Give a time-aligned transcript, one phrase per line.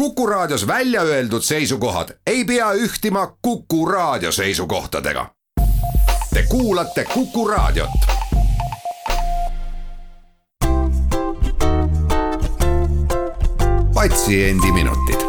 [0.00, 5.26] Kuku Raadios välja öeldud seisukohad ei pea ühtima Kuku Raadio seisukohtadega.
[6.34, 7.90] Te kuulate Kuku Raadiot.
[13.94, 15.20] patsiendiminutid,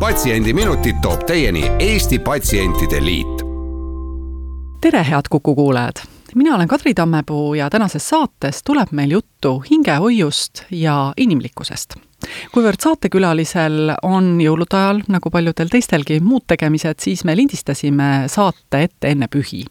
[0.00, 3.42] Patsiendiminutid toob teieni Eesti Patsientide Liit.
[4.80, 5.96] tere, head Kuku kuulajad
[6.34, 12.09] mina olen Kadri Tammepuu ja tänases saates tuleb meil juttu hingehoiust ja inimlikkusest
[12.54, 19.12] kuivõrd saatekülalisel on jõulude ajal, nagu paljudel teistelgi, muud tegemised, siis me lindistasime saate ette
[19.14, 19.62] enne pühi.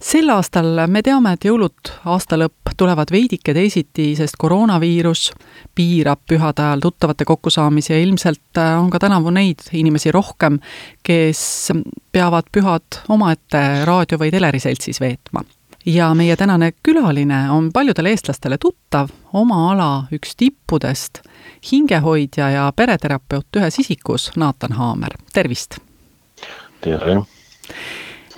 [0.00, 5.30] sel aastal me teame, et jõulud, aasta lõpp tulevad veidike teisiti, sest koroonaviirus
[5.74, 10.60] piirab pühade ajal tuttavate kokkusaamisi ja ilmselt on ka tänavu neid inimesi rohkem,
[11.02, 11.72] kes
[12.12, 15.44] peavad pühad omaette raadio- või teleriseltsis veetma
[15.86, 21.22] ja meie tänane külaline on paljudele eestlastele tuttav, oma ala üks tippudest,
[21.72, 25.78] hingehoidja ja pereterapeut ühes isikus, Naatan Haamer, tervist!
[26.80, 27.22] tere!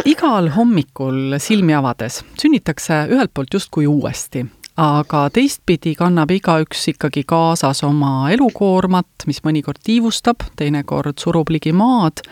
[0.04, 4.46] igal hommikul silmi avades sünnitakse ühelt poolt justkui uuesti
[4.80, 12.22] aga teistpidi kannab igaüks ikkagi kaasas oma elukoormat, mis mõnikord tiivustab, teinekord surub ligi maad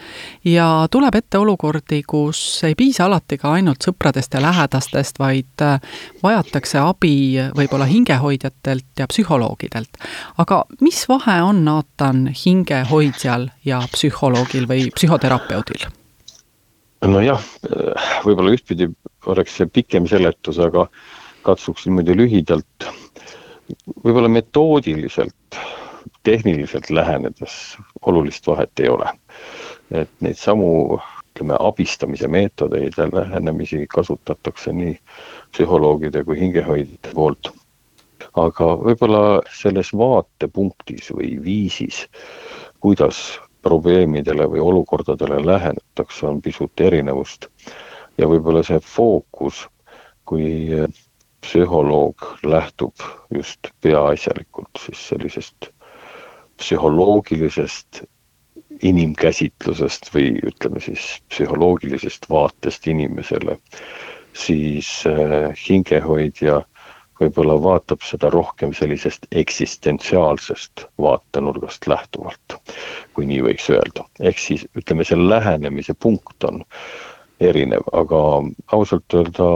[0.48, 5.78] ja tuleb ette olukordi, kus ei piisa alati ka ainult sõpradest ja lähedastest, vaid äh,
[6.22, 7.14] vajatakse abi
[7.56, 10.00] võib-olla hingehoidjatelt ja psühholoogidelt.
[10.38, 15.90] aga mis vahe on, Naatan, hingehoidjal ja psühholoogil või psühhoterapeudil?
[17.06, 17.40] nojah,
[18.24, 18.90] võib-olla ühtpidi
[19.28, 20.88] oleks see pikem seletus, aga
[21.42, 22.88] katsuks niimoodi lühidalt,
[24.04, 25.58] võib-olla metoodiliselt,
[26.26, 29.12] tehniliselt lähenedes olulist vahet ei ole.
[29.90, 31.00] et neid samu,
[31.32, 34.92] ütleme, abistamise meetodeid ja lähenemisi kasutatakse nii
[35.52, 37.50] psühholoogide kui hingehoidjate poolt.
[38.36, 39.22] aga võib-olla
[39.62, 42.04] selles vaatepunktis või viisis,
[42.80, 47.48] kuidas probleemidele või olukordadele lähenetakse, on pisut erinevust.
[48.18, 49.66] ja võib-olla see fookus,
[50.24, 50.76] kui
[51.40, 55.70] psühholoog lähtub just peaasjalikult siis sellisest
[56.60, 58.02] psühholoogilisest
[58.82, 63.56] inimkäsitlusest või ütleme siis psühholoogilisest vaatest inimesele,
[64.36, 66.60] siis äh, hingehoidja
[67.20, 72.56] võib-olla vaatab seda rohkem sellisest eksistentsiaalsest vaatenurgast lähtuvalt,
[73.14, 74.06] kui nii võiks öelda.
[74.20, 76.64] ehk siis ütleme, see lähenemise punkt on
[77.40, 78.20] erinev, aga
[78.76, 79.46] ausalt öelda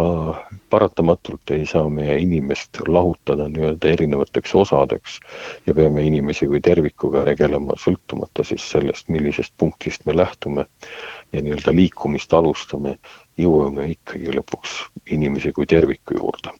[0.73, 5.19] paratamatult ei saa meie inimest lahutada nii-öelda erinevateks osadeks
[5.67, 10.67] ja peame inimesi kui tervikuga tegelema, sõltumata siis sellest, millisest punktist me lähtume
[11.33, 12.97] ja nii-öelda liikumist alustame,
[13.41, 14.77] jõuame ikkagi lõpuks
[15.15, 16.53] inimese kui terviku juurde.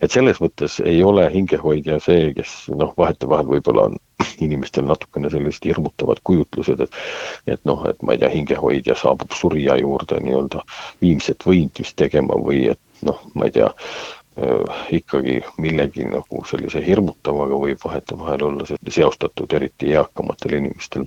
[0.00, 3.98] et selles mõttes ei ole hingehoidja see, kes noh, vahetevahel võib-olla on
[4.46, 9.76] inimestel natukene sellised hirmutavad kujutlused, et et noh, et ma ei tea, hingehoidja saabub surija
[9.80, 10.64] juurde nii-öelda
[11.02, 17.60] viimset võindmist tegema või et noh, ma ei tea äh,, ikkagi millegi nagu sellise hirmutavaga
[17.66, 21.06] võib vahetevahel olla seostatud, eriti eakamatel inimestel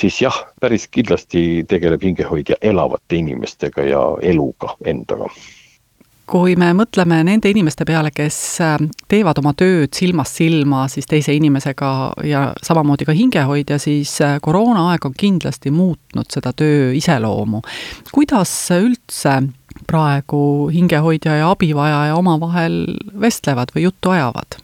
[0.00, 5.28] siis jah, päris kindlasti tegeleb hingehoidja elavate inimestega ja eluga endaga
[6.30, 8.76] kui me mõtleme nende inimeste peale, kes äh,
[9.10, 11.90] teevad oma tööd silmast silma siis teise inimesega
[12.26, 17.62] ja samamoodi ka hingehoidja, siis äh, koroonaaeg on kindlasti muutnud seda töö iseloomu.
[18.12, 19.40] kuidas üldse
[19.90, 22.84] praegu hingehoidja ja abivajaja omavahel
[23.20, 24.60] vestlevad või juttu ajavad?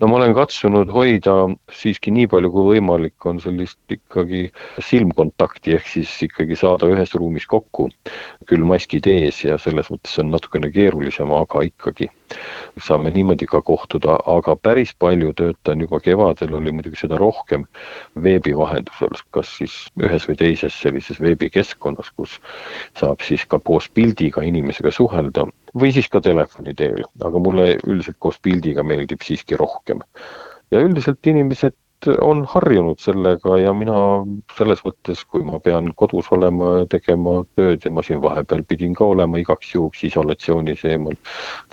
[0.00, 1.34] No ma olen katsunud hoida
[1.72, 4.48] siiski nii palju kui võimalik, on sellist ikkagi
[4.82, 7.88] silmkontakti, ehk siis ikkagi saada ühes ruumis kokku,
[8.50, 12.10] küll maskid ees ja selles mõttes on natukene keerulisem, aga ikkagi
[12.82, 17.66] saame niimoodi ka kohtuda, aga päris palju töötan juba kevadel, oli muidugi seda rohkem
[18.22, 22.38] veebi vahendusel, kas siis ühes või teises sellises veebikeskkonnas, kus
[22.98, 28.18] saab siis ka koos pildiga inimesega suhelda või siis ka telefoni teel, aga mulle üldiselt
[28.18, 30.02] koos pildiga meeldib siiski rohkem.
[30.70, 31.74] ja üldiselt inimesed
[32.20, 33.96] on harjunud sellega ja mina
[34.58, 38.94] selles mõttes, kui ma pean kodus olema ja tegema tööd ja ma siin vahepeal pidin
[38.98, 41.16] ka olema igaks juhuks isolatsioonis eemal,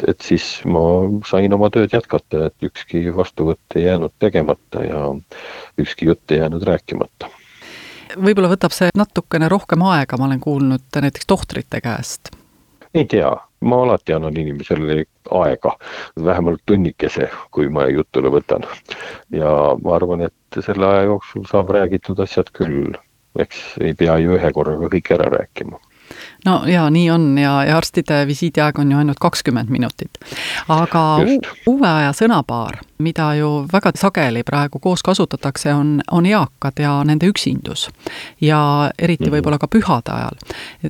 [0.08, 0.84] et siis ma
[1.28, 5.06] sain oma tööd jätkata, et ükski vastuvõtt ei jäänud tegemata ja
[5.82, 7.32] ükski jutt ei jäänud rääkimata.
[8.18, 12.34] Võib-olla võtab see natukene rohkem aega, ma olen kuulnud näiteks tohtrite käest.
[12.94, 13.32] Ei tea,
[13.62, 15.06] ma alati annan inimesele
[15.42, 15.76] aega,
[16.26, 18.66] vähemalt tunnikese, kui ma jutule võtan.
[19.30, 19.54] ja
[19.84, 22.98] ma arvan, et selle aja jooksul saab räägitud asjad küll,
[23.40, 25.80] eks ei pea ju ühe korraga kõik ära rääkima
[26.46, 30.18] no ja nii on ja, ja arstide visiidiaeg on ju ainult kakskümmend minutit.
[30.68, 31.04] aga
[31.68, 37.30] uue aja sõnapaar, mida ju väga sageli praegu koos kasutatakse, on, on eakad ja nende
[37.30, 37.90] üksindus.
[38.42, 39.36] ja eriti mhm.
[39.36, 40.40] võib-olla ka pühade ajal.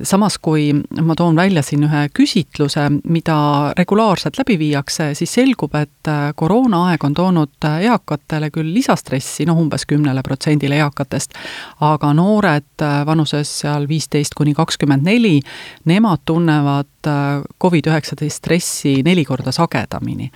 [0.02, 3.38] samas, kui ma toon välja siin ühe küsitluse, mida
[3.78, 10.22] regulaarselt läbi viiakse, siis selgub, et koroonaaeg on toonud eakatele küll lisastressi, noh umbes kümnele
[10.22, 11.36] protsendile eakatest,
[11.80, 15.41] aga noored vanuses seal viisteist kuni kakskümmend neli
[15.84, 20.30] nemad tunnevad äh, Covid-19 stressi neli korda sagedamini.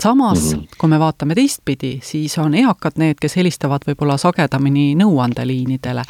[0.00, 0.66] samas -hmm.
[0.78, 6.02] kui me vaatame teistpidi, siis on eakad need, kes helistavad võib-olla sagedamini nõuandeliinidele.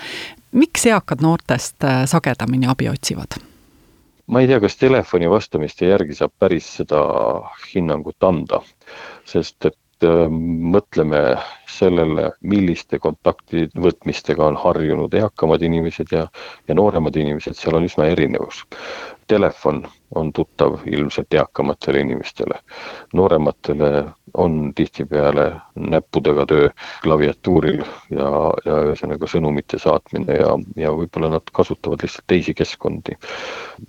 [0.52, 3.40] miks eakad noortest äh, sagedamini abi otsivad?
[4.26, 7.02] ma ei tea, kas telefoni vastamiste järgi saab päris seda
[7.74, 8.60] hinnangut anda,
[9.26, 9.76] sest et
[10.08, 11.20] mõtleme
[11.68, 16.26] sellele, milliste kontakti võtmistega on harjunud eakamad inimesed ja,
[16.68, 18.64] ja nooremad inimesed, seal on üsna erinevus.
[19.28, 22.58] Telefon on tuttav ilmselt eakamatele inimestele.
[23.14, 24.04] noorematele
[24.34, 26.68] on tihtipeale näppudega töö
[27.02, 28.30] klaviatuuril ja,
[28.64, 33.16] ja ühesõnaga sõnumite saatmine ja, ja võib-olla nad kasutavad lihtsalt teisi keskkondi.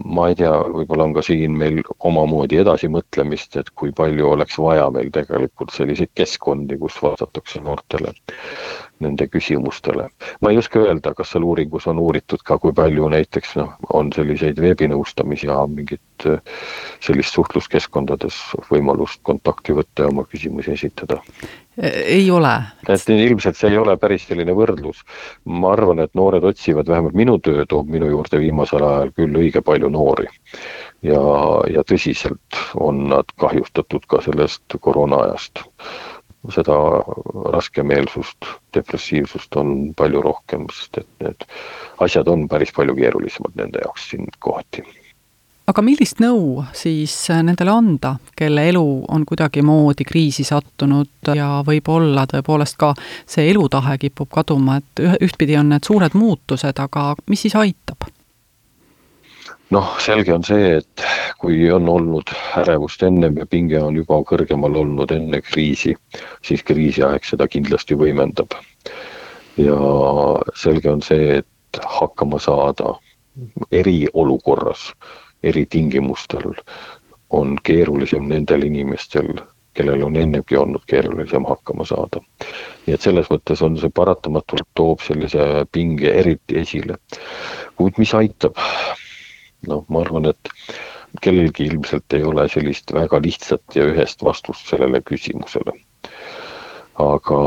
[0.06, 4.90] ma ei tea, võib-olla on ka siin meil omamoodi edasimõtlemist, et kui palju oleks vaja
[4.90, 8.14] meil tegelikult selliseid keskkondi, kus vastatakse noortele
[9.02, 10.10] nende küsimustele.
[10.42, 14.14] ma ei oska öelda, kas seal uuringus on uuritud ka, kui palju näiteks noh, on
[14.16, 16.02] selliseid veebinõustamisi ja mingit
[17.02, 18.38] sellist suhtluskeskkondades
[18.70, 21.22] võimalust kontakti võtta ja oma küsimusi esitada.
[21.82, 22.54] ei ole?
[22.90, 25.04] et ilmselt see ei ole päris selline võrdlus.
[25.46, 29.62] ma arvan, et noored otsivad, vähemalt minu töö toob minu juurde viimasel ajal küll õige
[29.62, 30.28] palju noori.
[31.02, 31.22] ja,
[31.74, 35.66] ja tõsiselt on nad kahjustatud ka sellest koroonaajast
[36.50, 36.76] seda
[37.54, 41.46] raskemeelsust, depressiivsust on palju rohkem, sest et need
[42.02, 44.84] asjad on päris palju keerulisemad nende jaoks siin kohati.
[45.72, 52.78] Aga millist nõu siis nendele anda, kelle elu on kuidagimoodi kriisi sattunud ja võib-olla tõepoolest
[52.82, 52.94] ka
[53.30, 58.10] see elutahe kipub kaduma, et ühtpidi on need suured muutused, aga mis siis aitab?
[59.72, 61.04] noh, selge on see, et
[61.40, 65.96] kui on olnud ärevust ennem ja pinge on juba kõrgemal olnud enne kriisi,
[66.44, 68.58] siis kriisiaeg seda kindlasti võimendab.
[69.58, 69.80] ja
[70.60, 72.98] selge on see, et hakkama saada
[73.72, 74.92] eriolukorras,
[75.44, 76.54] eritingimustel
[77.30, 79.34] on keerulisem nendel inimestel,
[79.74, 82.22] kellel on ennemgi olnud keerulisem hakkama saada.
[82.86, 86.98] nii et selles mõttes on see paratamatult toob sellise pinge eriti esile.
[87.76, 88.60] kuid mis aitab,
[89.68, 90.52] noh, ma arvan, et
[91.22, 95.74] kellelgi ilmselt ei ole sellist väga lihtsat ja ühest vastust sellele küsimusele.
[97.02, 97.42] aga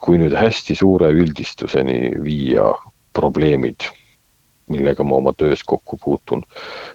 [0.00, 2.68] kui nüüd hästi suure üldistuseni viia
[3.16, 3.88] probleemid,
[4.68, 6.42] millega ma oma töös kokku puutun,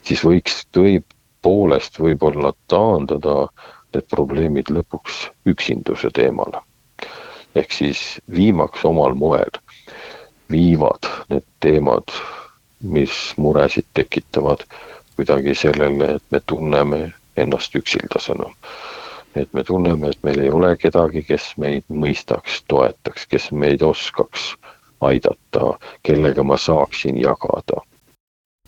[0.04, 3.48] siis võiks tõepoolest võib-olla taandada
[3.94, 6.62] need probleemid lõpuks üksinduse teemale.
[7.56, 9.52] ehk siis viimaks omal moel
[10.52, 12.12] viivad need teemad
[12.82, 14.64] mis muresid tekitavad
[15.16, 18.50] kuidagi sellele, et me tunneme ennast üksildasena.
[19.36, 24.56] et me tunneme, et meil ei ole kedagi, kes meid mõistaks, toetaks, kes meid oskaks
[25.02, 27.82] aidata, kellega ma saaksin jagada.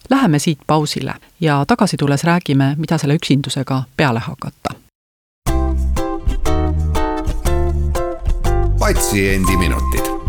[0.10, 4.70] Läheme siit pausile ja tagasi tulles räägime, mida selle üksindusega peale hakata.
[8.80, 10.24] patsiendiminutid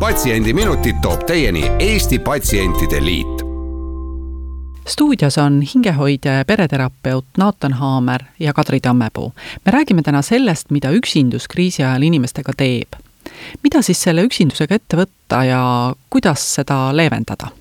[0.00, 3.42] patsiendiminutid toob teieni Eesti Patsientide Liit.
[4.88, 9.32] stuudios on hingehoidja ja pereterapeut Naatan Haamer ja Kadri Tammepuu.
[9.66, 12.88] me räägime täna sellest, mida üksindus kriisi ajal inimestega teeb.
[13.62, 15.62] Mida siis selle üksindusega ette võtta ja
[16.10, 17.52] kuidas seda leevendada?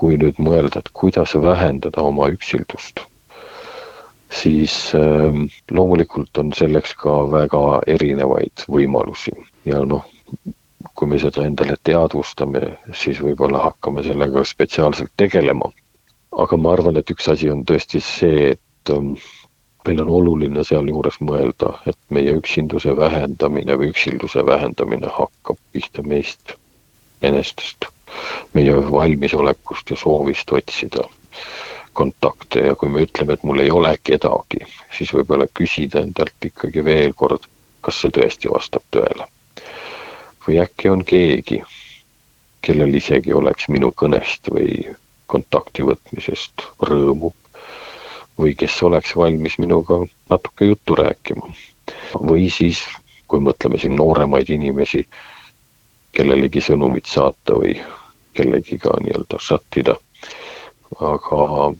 [0.00, 3.02] kui nüüd mõelda, et kuidas vähendada oma üksildust,
[4.32, 5.40] siis äh,
[5.70, 9.34] loomulikult on selleks ka väga erinevaid võimalusi
[9.68, 10.06] ja noh,
[10.94, 12.62] kui me seda endale teadvustame,
[12.96, 15.70] siis võib-olla hakkame sellega spetsiaalselt tegelema.
[16.30, 19.16] aga ma arvan, et üks asi on tõesti see, et um,
[19.86, 26.54] meil on oluline sealjuures mõelda, et meie üksinduse vähendamine või üksilduse vähendamine hakkab pihta meist
[27.22, 27.88] enestest,
[28.54, 31.06] meie valmisolekust ja soovist otsida
[31.92, 32.66] kontakte.
[32.66, 34.64] Ja kui me ütleme, et mul ei ole kedagi,
[34.96, 37.48] siis võib-olla küsida endalt ikkagi veel kord,
[37.80, 39.28] kas see tõesti vastab tõele.
[40.46, 41.60] Või äkki on keegi,
[42.64, 44.94] kellel isegi oleks minu kõnest või
[45.30, 47.32] kontakti võtmisest rõõmu
[48.40, 51.52] või kes oleks valmis minuga natuke juttu rääkima.
[52.14, 52.82] või siis,
[53.28, 55.04] kui mõtleme siin nooremaid inimesi,
[56.12, 57.76] kellelegi sõnumit saata või
[58.34, 59.96] kellegiga nii-öelda šattida,
[61.00, 61.72] aga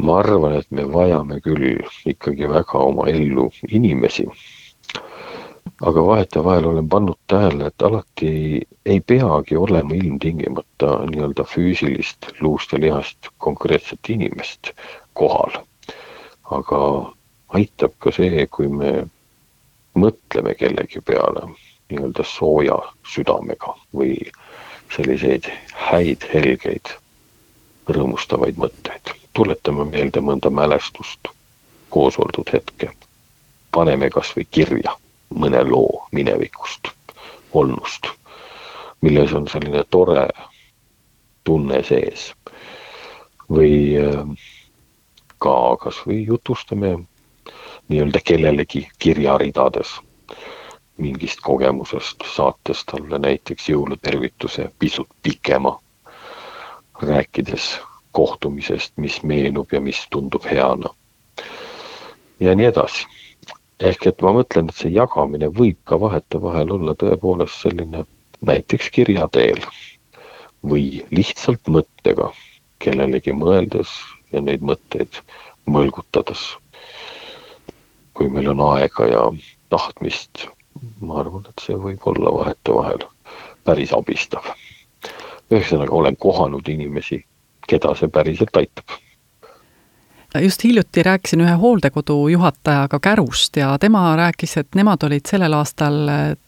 [0.00, 4.26] ma arvan, et me vajame küll ikkagi väga oma ellu inimesi.
[5.80, 12.80] aga vahetevahel olen pannud tähele, et alati ei peagi olema ilmtingimata nii-öelda füüsilist luust ja
[12.80, 14.72] lihast konkreetset inimest
[15.14, 15.62] kohal.
[16.50, 16.78] aga
[17.54, 19.06] aitab ka see, kui me
[19.94, 21.46] mõtleme kellegi peale
[21.90, 22.78] nii-öelda sooja
[23.14, 24.16] südamega või
[24.94, 25.46] selliseid
[25.90, 26.94] häid, helgeid,
[27.88, 29.14] rõõmustavaid mõtteid.
[29.32, 31.28] tuletame meelde mõnda mälestust,
[31.90, 32.90] koos oldud hetke.
[33.70, 34.96] paneme kas või kirja
[35.34, 36.88] mõne loo minevikust,
[37.52, 38.06] olnust,
[39.00, 40.28] milles on selline tore
[41.44, 42.32] tunne sees.
[43.50, 44.24] või äh,
[45.40, 46.94] ka kas või jutustame
[47.88, 49.98] nii-öelda kellelegi kirjaridades
[51.00, 55.78] mingist kogemusest, saates talle näiteks jõulutervituse pisut pikema,
[57.02, 57.78] rääkides
[58.12, 60.92] kohtumisest, mis meenub ja mis tundub heana.
[62.40, 63.06] ja nii edasi.
[63.80, 68.04] ehk et ma mõtlen, et see jagamine võib ka vahetevahel olla tõepoolest selline
[68.44, 69.60] näiteks kirja teel
[70.72, 72.30] või lihtsalt mõttega
[72.78, 73.88] kellelegi mõeldes
[74.32, 75.22] ja neid mõtteid
[75.66, 76.48] mõlgutades
[78.20, 79.20] kui meil on aega ja
[79.72, 80.42] tahtmist,
[81.00, 83.06] ma arvan, et see võib olla vahetevahel
[83.64, 84.44] päris abistav.
[85.50, 87.22] ühesõnaga, olen kohanud inimesi,
[87.66, 88.92] keda see päriselt aitab
[90.38, 95.96] just hiljuti rääkisin ühe hooldekodu juhatajaga Kärust ja tema rääkis, et nemad olid sellel aastal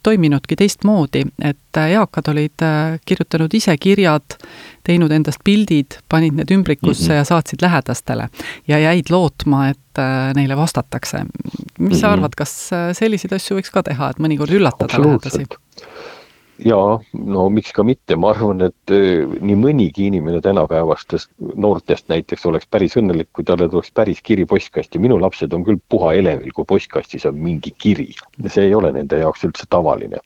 [0.03, 2.65] toiminudki teistmoodi, et eakad olid
[3.07, 4.39] kirjutanud ise kirjad,
[4.87, 7.19] teinud endast pildid, panid need ümbrikusse mm -hmm.
[7.19, 8.29] ja saatsid lähedastele
[8.69, 10.03] ja jäid lootma, et
[10.35, 11.19] neile vastatakse.
[11.19, 11.33] mis
[11.79, 12.01] mm -hmm.
[12.01, 12.13] sa mhm.
[12.13, 15.47] arvad, kas selliseid asju võiks ka teha, et mõnikord üllatada lähedasi?
[16.67, 22.47] Jaa, no miks ka mitte, ma arvan, et eh, nii mõnigi inimene tänapäevastest noortest näiteks
[22.49, 25.01] oleks päris õnnelik, kui talle tuleks päris kiri postkasti.
[25.03, 28.11] minu lapsed on küll puha elevil, kui postkastis on mingi kiri.
[28.47, 30.21] see ei ole nende jaoks üldse tavaline.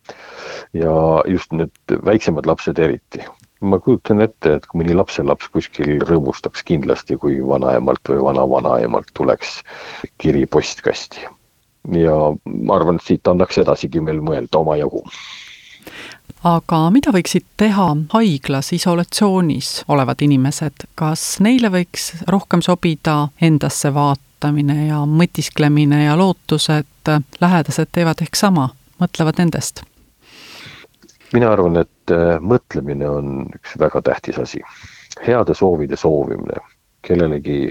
[0.72, 3.24] ja just need väiksemad lapsed eriti.
[3.60, 9.62] ma kujutan ette, et kui mõni lapselaps kuskil rõõmustaks kindlasti, kui vanaemalt või vanavanaemalt tuleks
[10.18, 11.24] kiri postkasti.
[11.92, 12.14] ja
[12.44, 15.04] ma arvan, et siit annaks edasigi veel mõelda omajagu
[16.46, 24.86] aga mida võiksid teha haiglas isolatsioonis olevad inimesed, kas neile võiks rohkem sobida endasse vaatamine
[24.88, 28.70] ja mõtisklemine ja lootus, et lähedased teevad ehk sama,
[29.02, 29.82] mõtlevad endast?
[31.32, 34.62] mina arvan, et äh, mõtlemine on üks väga tähtis asi.
[35.26, 36.60] heade soovide soovimine,
[37.02, 37.70] kellelegi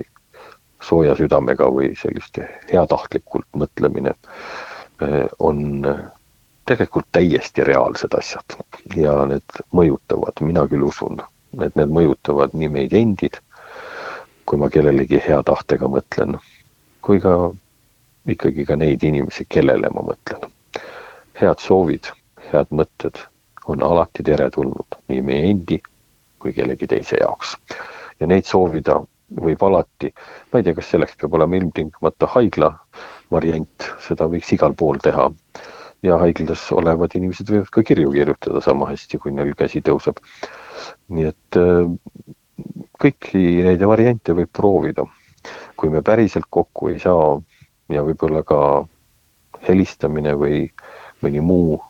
[0.82, 2.40] sooja südamega või sellist
[2.72, 5.86] heatahtlikult mõtlemine äh, on
[6.66, 8.58] tegelikult täiesti reaalsed asjad
[8.98, 11.22] ja need mõjutavad, mina küll usun,
[11.62, 13.40] et need mõjutavad nii meid endid,
[14.46, 16.38] kui ma kellelegi hea tahtega mõtlen,
[17.06, 17.36] kui ka
[18.34, 20.50] ikkagi ka neid inimesi, kellele ma mõtlen.
[21.36, 22.08] head soovid,
[22.52, 23.20] head mõtted
[23.68, 25.82] on alati teretulnud nii meie endi
[26.40, 27.58] kui kellegi teise jaoks.
[28.20, 29.00] ja neid soovida
[29.42, 30.12] võib alati,
[30.52, 32.70] ma ei tea, kas selleks peab olema ilmtingimata haigla
[33.32, 35.26] variant, seda võiks igal pool teha
[36.06, 40.22] ja haiglas olevad inimesed võivad ka kirju kirjutada sama hästi, kui neil käsi tõuseb.
[41.10, 41.88] nii et äh,
[43.02, 45.06] kõiki neid variante võib proovida.
[45.78, 47.42] kui me päriselt kokku ei saa
[47.90, 48.88] ja võib-olla ka
[49.68, 50.70] helistamine või
[51.22, 51.82] mõni muu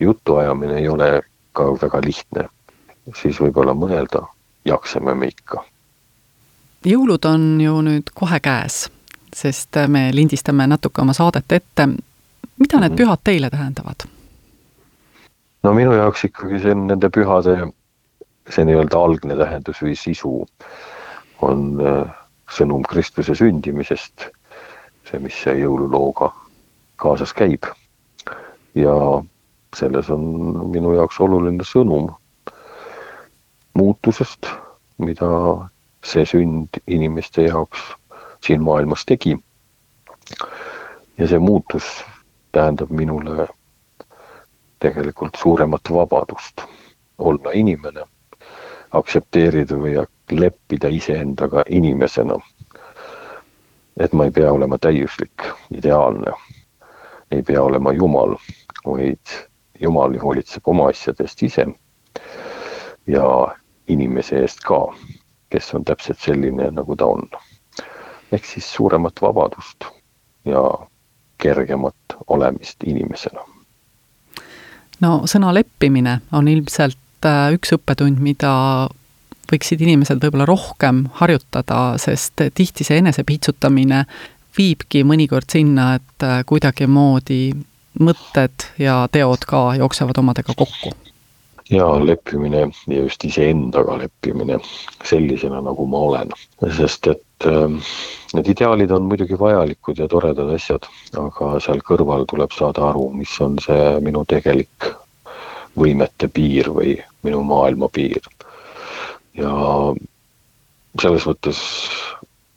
[0.00, 1.22] jutuajamine ei ole
[1.52, 2.48] ka väga lihtne,
[3.14, 4.26] siis võib-olla mõelda,
[4.64, 5.64] jaksame me ikka.
[6.84, 8.90] jõulud on ju nüüd kohe käes,
[9.34, 11.88] sest me lindistame natuke oma saadet ette
[12.58, 13.00] mida need mhm.
[13.00, 14.06] pühad teile tähendavad?
[15.62, 17.56] no minu jaoks ikkagi see on nende pühade,
[18.50, 20.34] see nii-öelda algne tähendus või sisu
[21.46, 22.12] on äh,
[22.50, 24.28] sõnum Kristuse sündimisest,
[25.08, 26.30] see, mis jõululooga
[27.02, 27.66] kaasas käib.
[28.76, 28.94] ja
[29.76, 30.22] selles on
[30.70, 32.10] minu jaoks oluline sõnum
[33.76, 34.48] muutusest,
[34.98, 35.28] mida
[36.04, 37.80] see sünd inimeste jaoks
[38.46, 39.36] siin maailmas tegi.
[41.18, 42.04] ja see muutus
[42.56, 43.48] tähendab minule
[44.80, 46.62] tegelikult suuremat vabadust
[47.18, 48.04] olla inimene,
[48.96, 49.96] aktsepteerida või
[50.32, 52.38] leppida iseendaga inimesena.
[54.00, 56.32] et ma ei pea olema täiuslik, ideaalne,
[57.30, 58.34] ei pea olema Jumal,
[58.86, 59.36] vaid
[59.80, 61.66] Jumal hoolitseb oma asjadest ise
[63.06, 63.54] ja
[63.88, 64.80] inimese eest ka,
[65.48, 67.28] kes on täpselt selline, nagu ta on.
[68.32, 69.84] ehk siis suuremat vabadust
[70.44, 70.62] ja
[71.38, 73.44] kergemat olemist inimesena.
[75.00, 78.88] no sõna leppimine on ilmselt äh, üks õppetund, mida
[79.52, 84.04] võiksid inimesed võib-olla rohkem harjutada, sest tihti see enesepiitsutamine
[84.56, 87.52] viibki mõnikord sinna, et kuidagimoodi
[88.00, 90.92] mõtted ja teod ka jooksevad omadega kokku
[91.70, 94.58] ja leppimine ja just iseendaga leppimine
[95.04, 96.30] sellisena, nagu ma olen.
[96.76, 97.94] sest et äh,
[98.34, 100.86] need ideaalid on muidugi vajalikud ja toredad asjad,
[101.18, 104.90] aga seal kõrval tuleb saada aru, mis on see minu tegelik
[105.76, 106.96] võimete piir või
[107.26, 108.22] minu maailma piir.
[109.36, 109.52] ja
[111.00, 111.58] selles mõttes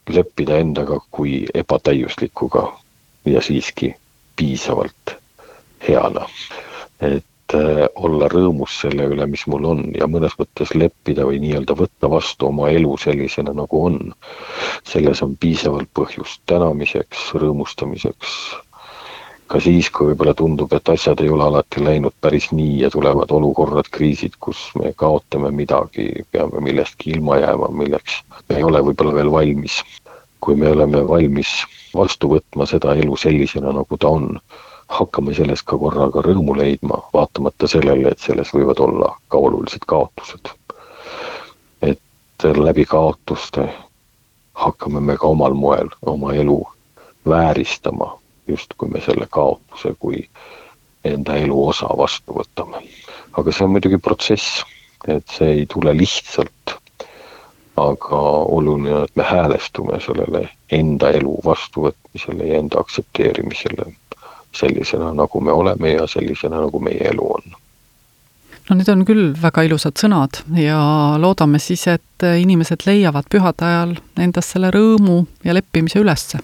[0.09, 2.63] leppida endaga kui ebatäiuslikuga
[3.25, 3.91] ja siiski
[4.35, 5.17] piisavalt
[5.87, 6.25] heana.
[7.01, 7.25] et
[7.96, 12.50] olla rõõmus selle üle, mis mul on ja mõnes mõttes leppida või nii-öelda võtta vastu
[12.50, 14.13] oma elu sellisena, nagu on.
[14.84, 18.36] selles on piisavalt põhjust tänamiseks, rõõmustamiseks.
[19.50, 23.32] ka siis, kui võib-olla tundub, et asjad ei ole alati läinud päris nii ja tulevad
[23.32, 29.15] olukorrad, kriisid, kus me kaotame midagi, peame millestki ilma jääma, milleks me ei ole võib-olla
[29.15, 29.84] veel valmis.
[30.39, 31.50] kui me oleme valmis
[31.96, 34.39] vastu võtma seda elu sellisena, nagu ta on
[34.89, 40.50] hakkame sellest ka korraga rõõmu leidma, vaatamata sellele, et selles võivad olla ka olulised kaotused.
[41.81, 43.67] et läbi kaotuste
[44.53, 46.58] hakkame me ka omal moel oma elu
[47.27, 48.17] vääristama,
[48.48, 50.25] justkui me selle kaotuse kui
[51.03, 52.84] enda elu osa vastu võtame.
[53.38, 54.63] aga see on muidugi protsess,
[55.08, 56.75] et see ei tule lihtsalt,
[57.77, 58.19] aga
[58.58, 63.93] oluline on, et me häälestume sellele enda elu vastuvõtmisele ja enda aktsepteerimisele
[64.51, 67.58] sellisena, nagu me oleme ja sellisena, nagu meie elu on.
[68.70, 70.79] no need on küll väga ilusad sõnad ja
[71.18, 76.39] loodame siis, et inimesed leiavad pühade ajal endas selle rõõmu ja leppimise ülesse.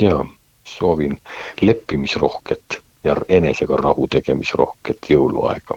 [0.00, 0.24] jaa,
[0.64, 1.18] soovin
[1.60, 5.76] leppimisrohket ja enesega rahu tegemisrohket jõuluaega.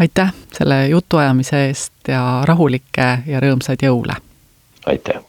[0.00, 4.20] aitäh selle jutuajamise eest ja rahulikke ja rõõmsaid jõule!
[4.86, 5.27] aitäh!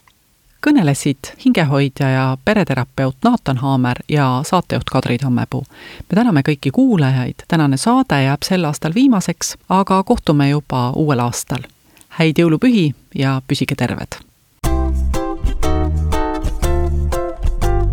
[0.67, 5.63] Kõnelesid hingehoidja ja pereterapeut Naatan Haamer ja saatejuht Kadri Tammepuu.
[6.09, 11.63] me täname kõiki kuulajaid, tänane saade jääb sel aastal viimaseks, aga kohtume juba uuel aastal.
[12.09, 14.19] häid jõulupühi ja püsige terved!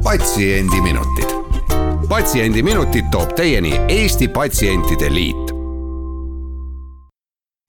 [0.04, 1.30] patsiendiminutid.
[2.08, 5.55] patsiendiminutid toob teieni Eesti Patsientide Liit